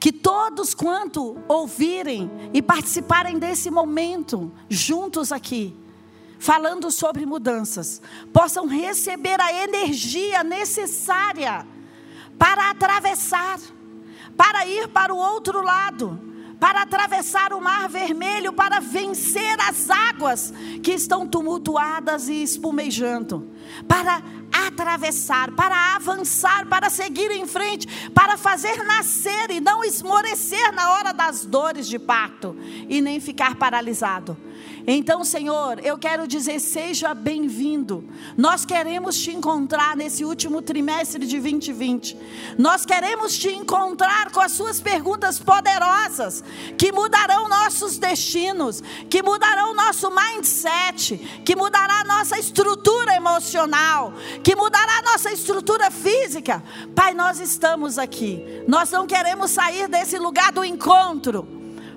[0.00, 5.74] que todos quanto ouvirem e participarem desse momento juntos aqui,
[6.38, 8.00] falando sobre mudanças,
[8.32, 11.66] possam receber a energia necessária
[12.38, 13.58] para atravessar,
[14.36, 16.28] para ir para o outro lado
[16.58, 23.48] para atravessar o mar vermelho, para vencer as águas que estão tumultuadas e espumejando,
[23.86, 24.22] para
[24.66, 31.12] atravessar, para avançar, para seguir em frente, para fazer nascer e não esmorecer na hora
[31.12, 32.56] das dores de parto
[32.88, 34.36] e nem ficar paralisado.
[34.90, 38.02] Então, Senhor, eu quero dizer: seja bem-vindo.
[38.38, 42.16] Nós queremos te encontrar nesse último trimestre de 2020.
[42.56, 46.42] Nós queremos te encontrar com as suas perguntas poderosas,
[46.78, 55.02] que mudarão nossos destinos, que mudarão nosso mindset, que mudará nossa estrutura emocional, que mudará
[55.02, 56.64] nossa estrutura física.
[56.94, 58.42] Pai, nós estamos aqui.
[58.66, 61.46] Nós não queremos sair desse lugar do encontro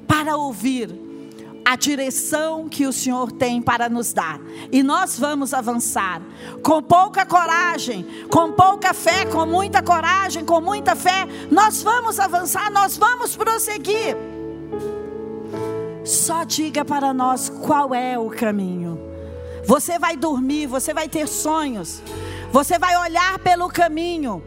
[0.05, 1.00] para ouvir
[1.63, 4.39] a direção que o Senhor tem para nos dar.
[4.71, 6.21] E nós vamos avançar
[6.63, 11.27] com pouca coragem, com pouca fé, com muita coragem, com muita fé.
[11.49, 14.15] Nós vamos avançar, nós vamos prosseguir.
[16.03, 18.99] Só diga para nós qual é o caminho.
[19.65, 22.01] Você vai dormir, você vai ter sonhos,
[22.51, 24.43] você vai olhar pelo caminho.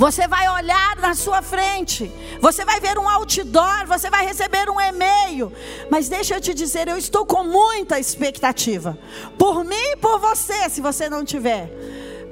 [0.00, 4.80] Você vai olhar na sua frente, você vai ver um outdoor, você vai receber um
[4.80, 5.52] e-mail.
[5.90, 8.98] Mas deixa eu te dizer, eu estou com muita expectativa.
[9.36, 11.70] Por mim e por você, se você não tiver.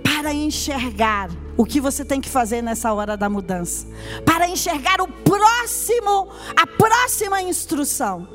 [0.03, 3.87] Para enxergar o que você tem que fazer nessa hora da mudança.
[4.25, 8.27] Para enxergar o próximo, a próxima instrução.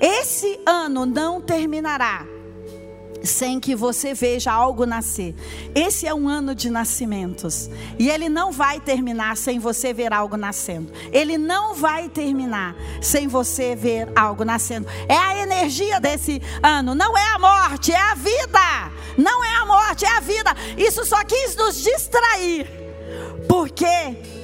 [0.00, 2.24] Esse ano não terminará
[3.22, 5.34] sem que você veja algo nascer.
[5.74, 7.70] Esse é um ano de nascimentos.
[7.98, 10.92] E ele não vai terminar sem você ver algo nascendo.
[11.12, 14.86] Ele não vai terminar sem você ver algo nascendo.
[15.08, 18.92] É a energia desse ano, não é a morte, é a vida.
[19.16, 20.54] Não é a morte, é a vida.
[20.76, 22.66] Isso só quis nos distrair.
[23.48, 24.39] Porque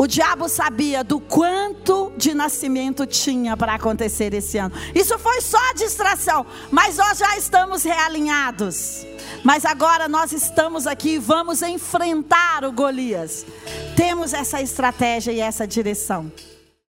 [0.00, 4.74] o diabo sabia do quanto de nascimento tinha para acontecer esse ano.
[4.94, 9.04] Isso foi só distração, mas nós já estamos realinhados.
[9.44, 13.44] Mas agora nós estamos aqui e vamos enfrentar o Golias.
[13.94, 16.32] Temos essa estratégia e essa direção.